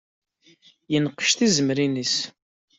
[0.91, 2.15] Yenqec tizemrin-is.